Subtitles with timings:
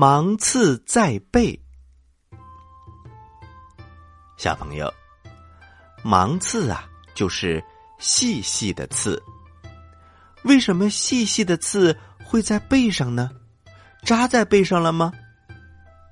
[0.00, 1.60] 芒刺在背。
[4.36, 4.94] 小朋友，
[6.04, 7.60] 芒刺啊，就是
[7.98, 9.20] 细细的刺。
[10.44, 13.28] 为什么细细的刺会在背上呢？
[14.04, 15.12] 扎在背上了吗？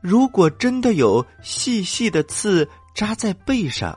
[0.00, 3.96] 如果真的有细细的刺扎在背上，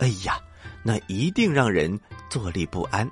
[0.00, 0.40] 哎呀，
[0.82, 2.00] 那一定让人
[2.30, 3.06] 坐立不安。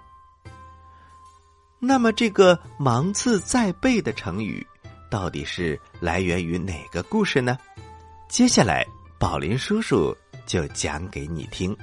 [1.78, 4.66] 那么，这个“芒刺在背”的成语，
[5.10, 7.56] 到底是来源于哪个故事呢？
[8.28, 8.86] 接下来，
[9.18, 11.76] 宝林叔叔就讲给你听。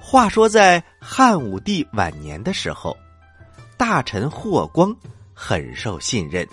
[0.00, 2.96] 话说，在汉武帝晚年的时候，
[3.76, 4.94] 大臣霍光
[5.34, 6.48] 很受信任，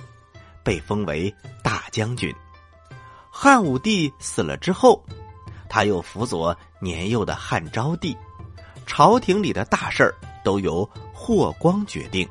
[0.64, 2.34] 被封为大将军。
[3.32, 5.04] 汉武帝死了之后，
[5.70, 8.18] 他又辅佐年幼的汉昭帝，
[8.86, 12.28] 朝廷里的大事儿都由霍光决定。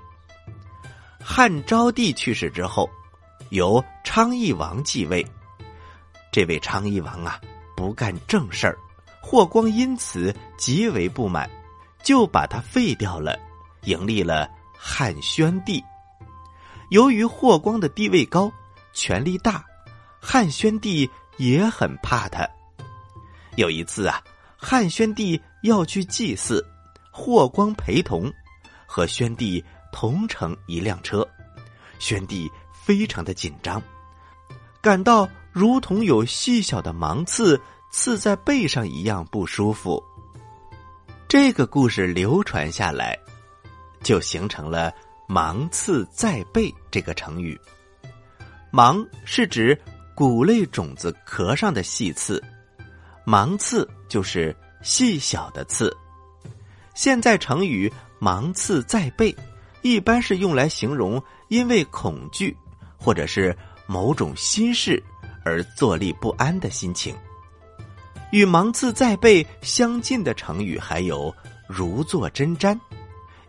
[1.24, 2.90] 汉昭帝去世之后，
[3.50, 5.24] 由昌邑王继位。
[6.30, 7.40] 这位昌邑王啊，
[7.76, 8.76] 不干正事儿，
[9.20, 11.48] 霍光因此极为不满，
[12.02, 13.38] 就把他废掉了，
[13.82, 15.82] 迎立了汉宣帝。
[16.90, 18.50] 由于霍光的地位高，
[18.92, 19.64] 权力大，
[20.20, 22.48] 汉宣帝也很怕他。
[23.56, 24.22] 有一次啊，
[24.56, 26.66] 汉宣帝要去祭祀，
[27.10, 28.30] 霍光陪同，
[28.86, 29.62] 和宣帝
[29.92, 31.24] 同乘一辆车，
[32.00, 33.80] 宣帝非常的紧张，
[34.80, 35.28] 感到。
[35.54, 40.02] 如同有细小的芒刺刺在背上一样不舒服。
[41.28, 43.18] 这个故事流传下来，
[44.02, 44.90] 就形成了
[45.28, 47.60] “芒刺在背”这个成语。
[48.70, 49.78] 芒是指
[50.14, 52.42] 谷类种子壳上的细刺，
[53.26, 55.94] 芒刺就是细小的刺。
[56.94, 59.36] 现在成语“芒刺在背”
[59.82, 62.56] 一般是用来形容因为恐惧
[62.96, 65.02] 或者是某种心事。
[65.44, 67.16] 而坐立不安的心情，
[68.30, 71.34] 与“芒刺在背”相近的成语还有
[71.66, 72.78] “如坐针毡”，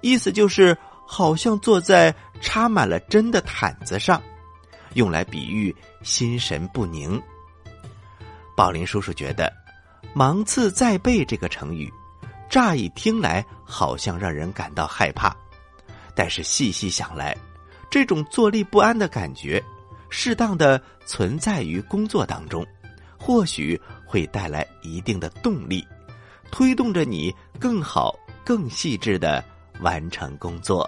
[0.01, 2.11] 意思就是好像坐在
[2.41, 4.19] 插满了针的毯子上，
[4.95, 7.21] 用来比喻心神不宁。
[8.55, 9.53] 宝林叔叔觉得
[10.15, 11.93] ，“芒刺在背”这个成语，
[12.49, 15.31] 乍一听来好像让人感到害怕，
[16.15, 17.35] 但是细细想来，
[17.89, 19.63] 这种坐立不安的感觉。
[20.09, 22.63] 适当的存在于工作当中，
[23.17, 25.83] 或许会带来一定的动力，
[26.51, 28.13] 推动着你更好、
[28.45, 29.43] 更细致的
[29.79, 30.87] 完成工作。